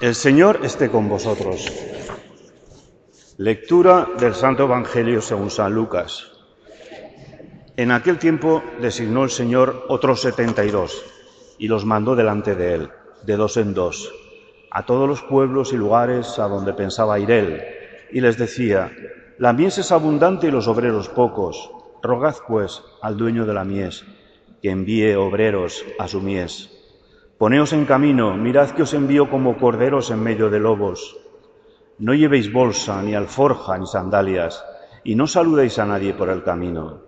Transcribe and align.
El 0.00 0.14
Señor 0.14 0.60
esté 0.62 0.88
con 0.90 1.10
vosotros. 1.10 1.70
Lectura 3.36 4.08
del 4.18 4.34
Santo 4.34 4.62
Evangelio 4.62 5.20
según 5.20 5.50
San 5.50 5.74
Lucas. 5.74 6.26
En 7.76 7.90
aquel 7.90 8.18
tiempo 8.18 8.62
designó 8.80 9.24
el 9.24 9.30
Señor 9.30 9.84
otros 9.88 10.22
setenta 10.22 10.64
y 10.64 10.70
dos 10.70 11.04
y 11.58 11.68
los 11.68 11.84
mandó 11.84 12.16
delante 12.16 12.54
de 12.54 12.76
él, 12.76 12.90
de 13.26 13.36
dos 13.36 13.58
en 13.58 13.74
dos, 13.74 14.10
a 14.70 14.86
todos 14.86 15.06
los 15.06 15.20
pueblos 15.20 15.74
y 15.74 15.76
lugares 15.76 16.38
a 16.38 16.48
donde 16.48 16.72
pensaba 16.72 17.18
ir 17.18 17.30
él, 17.30 17.62
y 18.10 18.22
les 18.22 18.38
decía, 18.38 18.90
la 19.36 19.52
mies 19.52 19.76
es 19.76 19.92
abundante 19.92 20.46
y 20.46 20.50
los 20.50 20.66
obreros 20.66 21.10
pocos, 21.10 21.70
rogad 22.02 22.36
pues 22.48 22.82
al 23.02 23.18
dueño 23.18 23.44
de 23.44 23.52
la 23.52 23.64
mies 23.64 24.06
que 24.62 24.70
envíe 24.70 25.14
obreros 25.14 25.84
a 25.98 26.08
su 26.08 26.22
mies. 26.22 26.79
Poneos 27.40 27.72
en 27.72 27.86
camino, 27.86 28.36
mirad 28.36 28.68
que 28.72 28.82
os 28.82 28.92
envío 28.92 29.30
como 29.30 29.56
corderos 29.56 30.10
en 30.10 30.22
medio 30.22 30.50
de 30.50 30.60
lobos. 30.60 31.16
No 31.96 32.12
llevéis 32.12 32.52
bolsa, 32.52 33.00
ni 33.00 33.14
alforja, 33.14 33.78
ni 33.78 33.86
sandalias, 33.86 34.62
y 35.04 35.14
no 35.14 35.26
saludéis 35.26 35.78
a 35.78 35.86
nadie 35.86 36.12
por 36.12 36.28
el 36.28 36.44
camino. 36.44 37.00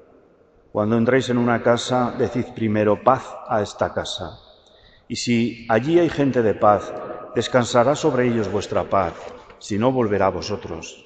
Cuando 0.72 0.96
entréis 0.96 1.28
en 1.28 1.36
una 1.36 1.62
casa, 1.62 2.14
decid 2.16 2.46
primero 2.54 3.04
paz 3.04 3.28
a 3.46 3.60
esta 3.60 3.92
casa. 3.92 4.38
Y 5.06 5.16
si 5.16 5.66
allí 5.68 5.98
hay 5.98 6.08
gente 6.08 6.40
de 6.40 6.54
paz, 6.54 6.94
descansará 7.34 7.94
sobre 7.94 8.26
ellos 8.26 8.50
vuestra 8.50 8.84
paz, 8.84 9.12
si 9.58 9.78
no 9.78 9.92
volverá 9.92 10.28
a 10.28 10.36
vosotros. 10.40 11.04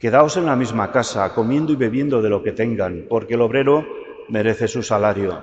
Quedaos 0.00 0.36
en 0.36 0.46
la 0.46 0.56
misma 0.56 0.90
casa, 0.90 1.32
comiendo 1.32 1.72
y 1.72 1.76
bebiendo 1.76 2.20
de 2.20 2.30
lo 2.30 2.42
que 2.42 2.50
tengan, 2.50 3.06
porque 3.08 3.34
el 3.34 3.42
obrero 3.42 3.86
merece 4.28 4.66
su 4.66 4.82
salario. 4.82 5.40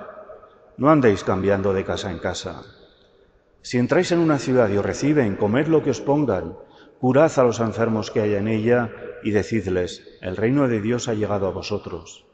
No 0.76 0.90
andéis 0.90 1.24
cambiando 1.24 1.72
de 1.72 1.82
casa 1.82 2.10
en 2.10 2.18
casa. 2.18 2.62
Si 3.62 3.78
entráis 3.78 4.10
en 4.12 4.18
una 4.20 4.38
ciudad 4.38 4.68
y 4.70 4.78
os 4.78 4.84
reciben, 4.84 5.36
comed 5.36 5.66
lo 5.66 5.82
que 5.82 5.90
os 5.90 6.00
pongan, 6.00 6.56
curad 6.98 7.32
a 7.36 7.44
los 7.44 7.60
enfermos 7.60 8.10
que 8.10 8.20
hay 8.20 8.34
en 8.34 8.48
ella 8.48 8.90
y 9.22 9.32
decidles, 9.32 10.02
el 10.22 10.36
reino 10.36 10.66
de 10.68 10.80
Dios 10.80 11.08
ha 11.08 11.14
llegado 11.14 11.46
a 11.46 11.52
vosotros. 11.52 12.24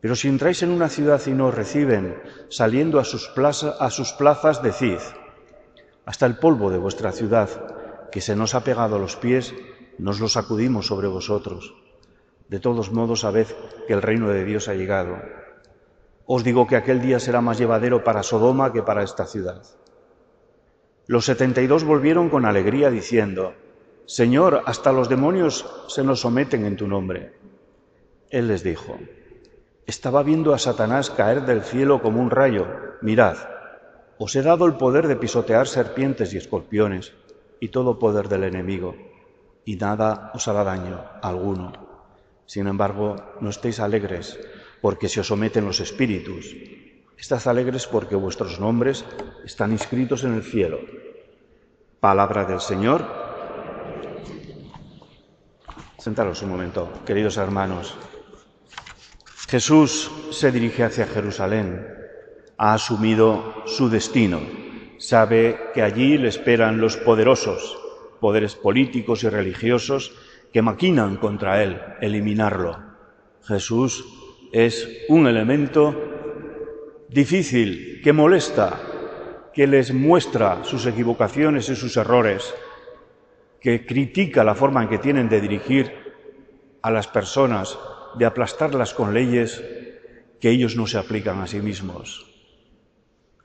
Pero 0.00 0.14
si 0.16 0.28
entráis 0.28 0.62
en 0.62 0.70
una 0.70 0.88
ciudad 0.88 1.20
y 1.26 1.30
no 1.30 1.46
os 1.46 1.54
reciben, 1.54 2.16
saliendo 2.50 3.00
a 3.00 3.04
sus, 3.04 3.32
a 3.80 3.90
sus 3.90 4.12
plazas, 4.12 4.62
decid, 4.62 4.98
hasta 6.04 6.26
el 6.26 6.36
polvo 6.36 6.70
de 6.70 6.78
vuestra 6.78 7.10
ciudad, 7.10 7.48
que 8.12 8.20
se 8.20 8.36
nos 8.36 8.54
ha 8.54 8.62
pegado 8.62 8.96
a 8.96 8.98
los 8.98 9.16
pies, 9.16 9.54
nos 9.98 10.20
lo 10.20 10.28
sacudimos 10.28 10.86
sobre 10.86 11.08
vosotros. 11.08 11.74
De 12.48 12.60
todos 12.60 12.92
modos, 12.92 13.20
sabed 13.20 13.48
que 13.86 13.94
el 13.94 14.02
reino 14.02 14.28
de 14.28 14.44
Dios 14.44 14.68
ha 14.68 14.74
llegado. 14.74 15.16
Os 16.26 16.44
digo 16.44 16.66
que 16.66 16.76
aquel 16.76 17.00
día 17.00 17.18
será 17.18 17.40
más 17.40 17.58
llevadero 17.58 18.04
para 18.04 18.22
Sodoma 18.22 18.72
que 18.72 18.82
para 18.82 19.02
esta 19.02 19.26
ciudad. 19.26 19.62
Los 21.06 21.26
setenta 21.26 21.60
y 21.60 21.66
dos 21.66 21.84
volvieron 21.84 22.30
con 22.30 22.46
alegría 22.46 22.90
diciendo, 22.90 23.54
Señor, 24.06 24.62
hasta 24.66 24.92
los 24.92 25.08
demonios 25.08 25.66
se 25.88 26.02
nos 26.02 26.20
someten 26.20 26.64
en 26.64 26.76
tu 26.76 26.88
nombre. 26.88 27.32
Él 28.30 28.48
les 28.48 28.62
dijo, 28.62 28.98
estaba 29.86 30.22
viendo 30.22 30.54
a 30.54 30.58
Satanás 30.58 31.10
caer 31.10 31.42
del 31.42 31.62
cielo 31.62 32.00
como 32.00 32.22
un 32.22 32.30
rayo. 32.30 32.66
Mirad, 33.02 33.36
os 34.18 34.34
he 34.34 34.42
dado 34.42 34.64
el 34.64 34.74
poder 34.74 35.08
de 35.08 35.16
pisotear 35.16 35.68
serpientes 35.68 36.32
y 36.32 36.38
escorpiones 36.38 37.12
y 37.60 37.68
todo 37.68 37.98
poder 37.98 38.28
del 38.28 38.44
enemigo, 38.44 38.96
y 39.64 39.76
nada 39.76 40.30
os 40.34 40.48
hará 40.48 40.64
daño 40.64 41.04
alguno. 41.22 41.72
Sin 42.46 42.66
embargo, 42.66 43.16
no 43.40 43.50
estéis 43.50 43.80
alegres, 43.80 44.38
porque 44.80 45.08
se 45.08 45.20
os 45.20 45.26
someten 45.26 45.64
los 45.64 45.80
espíritus, 45.80 46.54
Estad 47.16 47.46
alegres 47.48 47.86
porque 47.86 48.16
vuestros 48.16 48.60
nombres 48.60 49.04
están 49.44 49.72
inscritos 49.72 50.24
en 50.24 50.34
el 50.34 50.42
cielo. 50.42 50.80
Palabra 52.00 52.44
del 52.44 52.60
Señor. 52.60 53.06
Sentaros 55.98 56.42
un 56.42 56.50
momento, 56.50 56.90
queridos 57.06 57.36
hermanos. 57.38 57.96
Jesús 59.48 60.10
se 60.30 60.52
dirige 60.52 60.84
hacia 60.84 61.06
Jerusalén. 61.06 61.86
Ha 62.58 62.74
asumido 62.74 63.62
su 63.66 63.88
destino. 63.88 64.40
Sabe 64.98 65.70
que 65.72 65.82
allí 65.82 66.18
le 66.18 66.28
esperan 66.28 66.80
los 66.80 66.96
poderosos, 66.96 67.78
poderes 68.20 68.54
políticos 68.54 69.24
y 69.24 69.28
religiosos 69.28 70.12
que 70.52 70.62
maquinan 70.62 71.16
contra 71.16 71.62
él, 71.62 71.80
eliminarlo. 72.00 72.78
Jesús 73.44 74.04
es 74.52 74.88
un 75.08 75.26
elemento 75.26 76.13
difícil, 77.14 78.00
que 78.02 78.12
molesta, 78.12 78.74
que 79.54 79.68
les 79.68 79.94
muestra 79.94 80.64
sus 80.64 80.84
equivocaciones 80.84 81.68
y 81.68 81.76
sus 81.76 81.96
errores, 81.96 82.52
que 83.60 83.86
critica 83.86 84.42
la 84.42 84.56
forma 84.56 84.82
en 84.82 84.88
que 84.88 84.98
tienen 84.98 85.28
de 85.28 85.40
dirigir 85.40 85.92
a 86.82 86.90
las 86.90 87.06
personas, 87.06 87.78
de 88.16 88.26
aplastarlas 88.26 88.94
con 88.94 89.14
leyes 89.14 89.62
que 90.40 90.50
ellos 90.50 90.74
no 90.74 90.88
se 90.88 90.98
aplican 90.98 91.40
a 91.40 91.46
sí 91.46 91.60
mismos. 91.60 92.26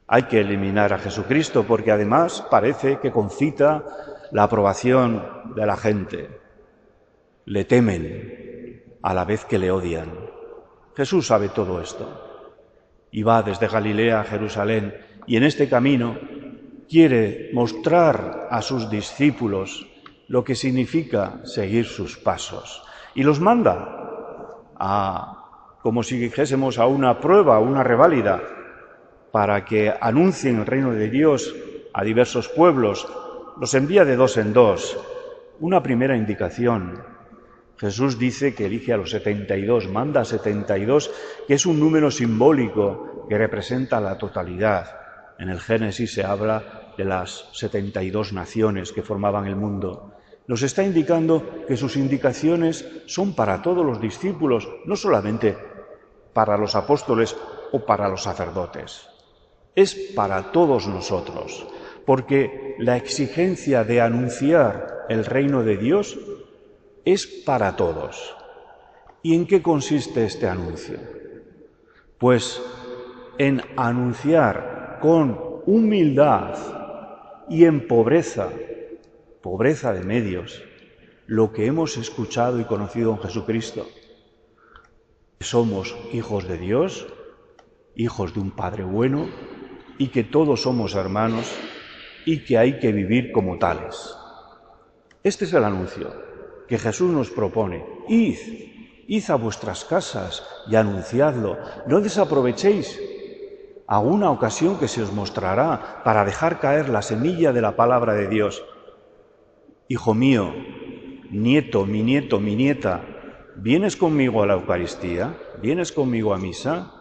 Hay 0.08 0.24
que 0.24 0.40
eliminar 0.40 0.92
a 0.92 0.98
Jesucristo 0.98 1.64
porque 1.64 1.92
además 1.92 2.44
parece 2.50 2.98
que 2.98 3.12
concita 3.12 3.86
la 4.32 4.44
aprobación 4.44 5.54
de 5.56 5.66
la 5.68 5.78
gente. 5.78 6.42
Le 7.46 7.66
temen 7.66 8.98
a 9.04 9.14
la 9.14 9.26
vez 9.26 9.46
que 9.46 9.60
le 9.60 9.70
odian. 9.70 10.12
Jesús 10.96 11.28
sabe 11.28 11.50
todo 11.50 11.80
esto 11.80 12.29
y 13.12 13.24
va 13.24 13.42
desde 13.44 13.68
Galilea 13.68 14.22
a 14.22 14.26
Jerusalén 14.26 14.96
y 15.26 15.38
en 15.38 15.44
este 15.44 15.70
camino 15.70 16.18
quiere 16.88 17.50
mostrar 17.54 18.48
a 18.50 18.62
sus 18.62 18.90
discípulos 18.90 19.88
lo 20.28 20.44
que 20.44 20.56
significa 20.56 21.42
seguir 21.44 21.86
sus 21.86 22.18
pasos 22.18 22.84
y 23.16 23.24
los 23.24 23.40
manda 23.40 24.00
a, 24.80 25.78
como 25.82 26.04
si 26.04 26.18
dijésemos 26.18 26.78
a 26.80 26.88
una 26.88 27.20
prueba, 27.20 27.58
a 27.58 27.60
una 27.60 27.84
reválida, 27.84 28.42
para 29.32 29.66
que 29.66 29.94
anuncien 30.02 30.60
el 30.60 30.66
reino 30.66 30.92
de 30.92 31.10
Dios 31.10 31.56
a 31.94 32.04
diversos 32.04 32.50
pueblos, 32.50 33.08
los 33.60 33.74
envía 33.74 34.06
de 34.06 34.16
dos 34.16 34.38
en 34.38 34.54
dos. 34.54 34.98
Una 35.60 35.84
primera 35.84 36.16
indicación, 36.16 37.04
Jesús 37.80 38.20
dice 38.20 38.54
que 38.54 38.66
elige 38.66 38.92
a 38.92 38.98
los 38.98 39.12
72, 39.12 39.88
manda 39.88 40.22
a 40.22 40.26
72, 40.26 41.12
que 41.48 41.54
es 41.54 41.66
un 41.66 41.80
número 41.80 42.12
simbólico 42.12 43.26
que 43.30 43.38
representa 43.38 44.02
la 44.02 44.18
totalidad. 44.18 45.00
En 45.40 45.48
el 45.48 45.62
Génesis 45.62 46.14
se 46.14 46.26
habla 46.26 46.94
de 46.98 47.06
las 47.06 47.48
72 47.54 48.34
naciones 48.34 48.92
que 48.92 49.02
formaban 49.02 49.48
el 49.48 49.56
mundo. 49.56 50.12
Nos 50.48 50.62
está 50.62 50.84
indicando 50.84 51.64
que 51.68 51.78
sus 51.78 51.96
indicaciones 51.96 52.86
son 53.06 53.34
para 53.34 53.62
todos 53.62 53.86
los 53.86 54.02
discípulos, 54.02 54.68
no 54.86 54.98
solamente 54.98 55.58
para 56.34 56.58
los 56.58 56.76
apóstoles 56.76 57.38
o 57.72 57.86
para 57.86 58.10
los 58.10 58.24
sacerdotes. 58.24 59.08
Es 59.74 59.96
para 60.18 60.52
todos 60.52 60.86
nosotros, 60.88 61.66
porque 62.06 62.76
la 62.78 62.98
exigencia 62.98 63.86
de 63.86 64.02
anunciar 64.02 65.06
el 65.08 65.24
reino 65.24 65.64
de 65.64 65.78
Dios 65.78 66.18
es 67.14 67.26
para 67.26 67.76
todos. 67.76 68.36
¿Y 69.24 69.34
en 69.36 69.48
qué 69.48 69.64
consiste 69.64 70.26
este 70.26 70.48
anuncio? 70.48 71.00
Pues 72.20 72.62
en 73.40 73.62
anunciar 73.76 75.00
con 75.02 75.40
humildad 75.66 76.56
y 77.50 77.66
en 77.66 77.88
pobreza, 77.88 78.50
pobreza 79.42 79.92
de 79.92 80.04
medios, 80.04 80.62
lo 81.26 81.52
que 81.52 81.66
hemos 81.66 81.98
escuchado 81.98 82.60
y 82.60 82.66
conocido 82.66 83.12
en 83.12 83.20
Jesucristo. 83.20 83.88
Somos 85.40 85.98
hijos 86.14 86.48
de 86.48 86.60
Dios, 86.60 87.08
hijos 87.96 88.36
de 88.36 88.42
un 88.42 88.52
Padre 88.52 88.84
bueno, 88.84 89.28
y 89.98 90.10
que 90.10 90.24
todos 90.24 90.62
somos 90.62 90.94
hermanos 90.94 91.52
y 92.26 92.44
que 92.46 92.60
hay 92.60 92.80
que 92.80 92.92
vivir 92.92 93.32
como 93.32 93.58
tales. 93.58 94.16
Este 95.24 95.46
es 95.46 95.54
el 95.54 95.64
anuncio 95.64 96.29
que 96.70 96.78
Jesús 96.78 97.12
nos 97.12 97.32
propone. 97.32 97.84
Id, 98.08 98.38
id 99.08 99.30
a 99.30 99.36
vuestras 99.36 99.84
casas 99.84 100.46
y 100.70 100.76
anunciadlo. 100.76 101.58
No 101.88 102.00
desaprovechéis 102.00 103.02
alguna 103.88 104.30
ocasión 104.30 104.78
que 104.78 104.88
se 104.88 105.02
os 105.02 105.12
mostrará 105.12 106.04
para 106.06 106.24
dejar 106.24 106.60
caer 106.60 106.90
la 106.90 107.02
semilla 107.02 107.52
de 107.52 107.62
la 107.62 107.76
palabra 107.76 108.14
de 108.14 108.28
Dios. 108.28 108.64
Hijo 109.88 110.14
mío, 110.14 110.54
nieto, 111.32 111.88
mi 111.88 112.04
nieto, 112.04 112.40
mi 112.40 112.56
nieta, 112.56 113.02
¿vienes 113.56 113.98
conmigo 113.98 114.44
a 114.44 114.46
la 114.46 114.54
Eucaristía? 114.54 115.36
¿Vienes 115.60 115.92
conmigo 115.92 116.36
a 116.36 116.38
misa? 116.38 116.94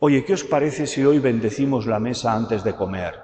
Oye, 0.00 0.24
¿qué 0.24 0.32
os 0.32 0.42
parece 0.42 0.88
si 0.88 1.04
hoy 1.04 1.20
bendecimos 1.20 1.86
la 1.86 2.00
mesa 2.00 2.34
antes 2.34 2.64
de 2.64 2.74
comer? 2.74 3.20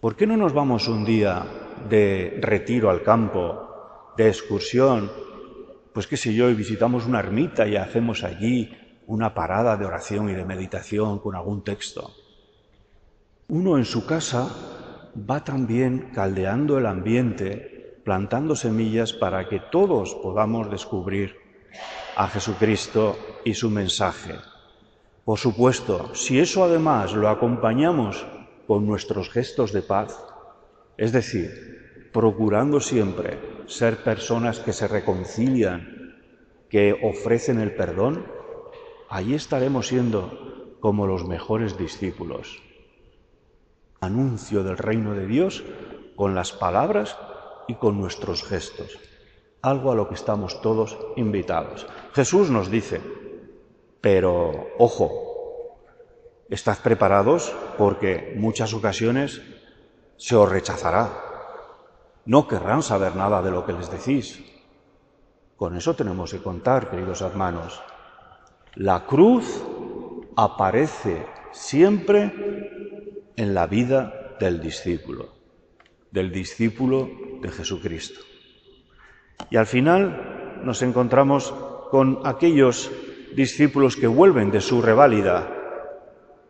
¿Por 0.00 0.16
qué 0.16 0.26
no 0.26 0.38
nos 0.38 0.54
vamos 0.54 0.88
un 0.88 1.04
día 1.04 1.44
de 1.90 2.38
retiro 2.40 2.88
al 2.88 3.02
campo 3.02 3.65
de 4.16 4.28
excursión, 4.28 5.10
pues 5.92 6.06
qué 6.06 6.16
sé 6.16 6.34
yo, 6.34 6.50
y 6.50 6.54
visitamos 6.54 7.06
una 7.06 7.20
ermita 7.20 7.66
y 7.66 7.76
hacemos 7.76 8.24
allí 8.24 8.70
una 9.06 9.34
parada 9.34 9.76
de 9.76 9.86
oración 9.86 10.28
y 10.28 10.34
de 10.34 10.44
meditación 10.44 11.18
con 11.20 11.36
algún 11.36 11.62
texto. 11.62 12.12
Uno 13.48 13.78
en 13.78 13.84
su 13.84 14.04
casa 14.06 14.50
va 15.18 15.44
también 15.44 16.10
caldeando 16.12 16.78
el 16.78 16.86
ambiente, 16.86 18.00
plantando 18.04 18.56
semillas 18.56 19.12
para 19.12 19.48
que 19.48 19.60
todos 19.60 20.14
podamos 20.16 20.70
descubrir 20.70 21.36
a 22.16 22.28
Jesucristo 22.28 23.16
y 23.44 23.54
su 23.54 23.70
mensaje. 23.70 24.34
Por 25.24 25.38
supuesto, 25.38 26.14
si 26.14 26.38
eso 26.40 26.64
además 26.64 27.12
lo 27.12 27.28
acompañamos 27.28 28.26
con 28.66 28.86
nuestros 28.86 29.30
gestos 29.30 29.72
de 29.72 29.82
paz, 29.82 30.24
es 30.96 31.12
decir, 31.12 32.10
procurando 32.12 32.80
siempre 32.80 33.55
ser 33.66 34.02
personas 34.02 34.58
que 34.60 34.72
se 34.72 34.88
reconcilian, 34.88 36.16
que 36.68 36.98
ofrecen 37.02 37.60
el 37.60 37.74
perdón, 37.74 38.26
allí 39.08 39.34
estaremos 39.34 39.88
siendo 39.88 40.76
como 40.80 41.06
los 41.06 41.26
mejores 41.26 41.78
discípulos. 41.78 42.62
Anuncio 44.00 44.62
del 44.62 44.78
reino 44.78 45.14
de 45.14 45.26
Dios 45.26 45.64
con 46.14 46.34
las 46.34 46.52
palabras 46.52 47.16
y 47.68 47.74
con 47.74 48.00
nuestros 48.00 48.42
gestos, 48.44 48.98
algo 49.62 49.90
a 49.92 49.94
lo 49.94 50.08
que 50.08 50.14
estamos 50.14 50.60
todos 50.62 50.98
invitados. 51.16 51.86
Jesús 52.14 52.50
nos 52.50 52.70
dice, 52.70 53.00
pero 54.00 54.68
ojo, 54.78 55.80
estad 56.48 56.78
preparados 56.78 57.52
porque 57.76 58.34
muchas 58.36 58.72
ocasiones 58.72 59.42
se 60.16 60.36
os 60.36 60.48
rechazará. 60.48 61.25
No 62.26 62.48
querrán 62.48 62.82
saber 62.82 63.14
nada 63.14 63.40
de 63.40 63.50
lo 63.50 63.64
que 63.64 63.72
les 63.72 63.90
decís. 63.90 64.42
Con 65.56 65.76
eso 65.76 65.94
tenemos 65.94 66.32
que 66.32 66.42
contar, 66.42 66.90
queridos 66.90 67.22
hermanos. 67.22 67.80
La 68.74 69.06
cruz 69.06 69.62
aparece 70.36 71.24
siempre 71.52 73.30
en 73.36 73.54
la 73.54 73.66
vida 73.66 74.36
del 74.40 74.60
discípulo, 74.60 75.28
del 76.10 76.32
discípulo 76.32 77.08
de 77.40 77.48
Jesucristo. 77.48 78.20
Y 79.50 79.56
al 79.56 79.66
final 79.66 80.60
nos 80.64 80.82
encontramos 80.82 81.54
con 81.90 82.20
aquellos 82.24 82.90
discípulos 83.34 83.96
que 83.96 84.06
vuelven 84.08 84.50
de 84.50 84.60
su 84.60 84.82
reválida, 84.82 85.48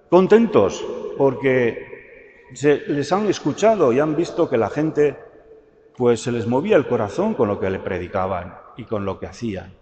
contentos 0.08 0.84
porque 1.18 2.46
se 2.54 2.78
les 2.88 3.12
han 3.12 3.26
escuchado 3.26 3.92
y 3.92 4.00
han 4.00 4.16
visto 4.16 4.48
que 4.48 4.56
la 4.56 4.70
gente 4.70 5.25
pues 5.96 6.22
se 6.22 6.32
les 6.32 6.46
movía 6.46 6.76
el 6.76 6.86
corazón 6.86 7.34
con 7.34 7.48
lo 7.48 7.58
que 7.58 7.70
le 7.70 7.78
predicaban 7.78 8.58
y 8.76 8.84
con 8.84 9.04
lo 9.04 9.18
que 9.18 9.26
hacían. 9.26 9.74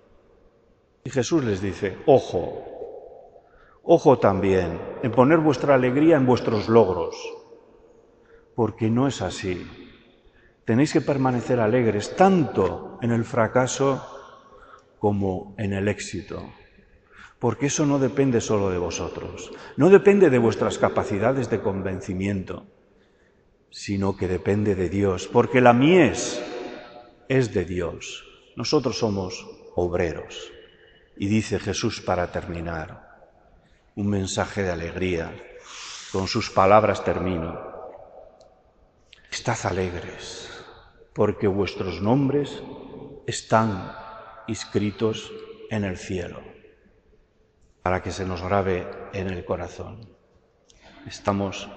Y 1.05 1.11
Jesús 1.11 1.45
les 1.45 1.61
dice, 1.61 1.99
ojo, 2.07 2.65
ojo 3.83 4.19
también 4.19 4.79
en 5.03 5.11
poner 5.11 5.39
vuestra 5.39 5.75
alegría 5.75 6.17
en 6.17 6.27
vuestros 6.27 6.69
logros, 6.69 7.17
porque 8.55 8.91
no 8.91 9.07
es 9.07 9.23
así. 9.23 9.67
Tenéis 10.65 10.93
que 10.93 11.01
permanecer 11.01 11.61
alegres 11.61 12.17
tanto 12.17 12.99
en 13.03 13.11
el 13.11 13.25
fracaso 13.25 14.03
como 14.99 15.55
en 15.59 15.75
el 15.75 15.89
éxito 15.89 16.43
porque 17.45 17.67
eso 17.67 17.85
no 17.85 17.99
depende 17.99 18.41
solo 18.41 18.71
de 18.71 18.79
vosotros, 18.79 19.53
no 19.77 19.91
depende 19.91 20.31
de 20.31 20.39
vuestras 20.39 20.79
capacidades 20.79 21.51
de 21.51 21.61
convencimiento, 21.61 22.65
sino 23.75 24.17
que 24.17 24.29
depende 24.29 24.77
de 24.77 24.89
Dios, 24.89 25.27
porque 25.27 25.61
la 25.61 25.73
mies 25.73 26.41
es 27.29 27.53
de 27.53 27.65
Dios. 27.65 28.25
Nosotros 28.55 28.97
somos 28.97 29.45
obreros. 29.75 30.53
Y 31.17 31.27
dice 31.27 31.59
Jesús 31.59 32.01
para 32.01 32.31
terminar, 32.31 33.33
un 33.97 34.07
mensaje 34.09 34.63
de 34.63 34.71
alegría. 34.71 35.35
Con 36.13 36.29
sus 36.29 36.51
palabras 36.51 37.03
termino. 37.03 37.59
Estad 39.29 39.59
alegres, 39.67 40.49
porque 41.13 41.49
vuestros 41.49 42.01
nombres 42.01 42.63
están 43.27 43.93
inscritos 44.47 45.33
en 45.69 45.83
el 45.83 45.99
cielo 45.99 46.41
para 47.83 48.01
que 48.03 48.13
se 48.13 48.25
nos 48.25 48.41
grabe 48.41 48.89
en 49.13 49.31
el 49.31 49.45
corazón. 49.45 50.09
Estamos 51.09 51.69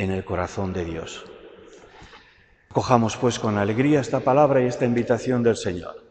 en 0.00 0.10
el 0.12 0.24
corazón 0.24 0.72
de 0.72 0.86
Dios. 0.86 1.26
Cojamos 2.72 3.18
pues 3.18 3.38
con 3.38 3.58
alegría 3.58 4.00
esta 4.00 4.20
palabra 4.20 4.62
y 4.62 4.66
esta 4.66 4.86
invitación 4.86 5.42
del 5.42 5.56
Señor, 5.56 6.02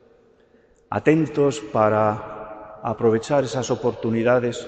atentos 0.91 1.59
para 1.59 2.79
aprovechar 2.83 3.43
esas 3.43 3.71
oportunidades 3.71 4.67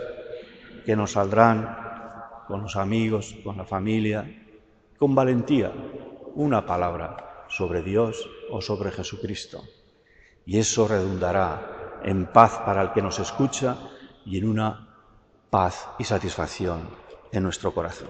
que 0.87 0.95
nos 0.95 1.11
saldrán 1.11 1.77
con 2.47 2.63
los 2.63 2.75
amigos, 2.75 3.35
con 3.43 3.57
la 3.57 3.65
familia, 3.65 4.25
con 4.97 5.13
valentía, 5.13 5.71
una 6.33 6.65
palabra 6.65 7.45
sobre 7.47 7.83
Dios 7.83 8.27
o 8.49 8.59
sobre 8.59 8.89
Jesucristo. 8.89 9.63
Y 10.47 10.57
eso 10.57 10.87
redundará 10.87 11.99
en 12.03 12.25
paz 12.25 12.57
para 12.65 12.81
el 12.81 12.91
que 12.91 13.03
nos 13.03 13.19
escucha 13.19 13.77
y 14.25 14.39
en 14.39 14.49
una 14.49 14.87
paz 15.51 15.89
y 15.99 16.05
satisfacción 16.05 16.89
en 17.31 17.43
nuestro 17.43 17.71
corazón. 17.71 18.09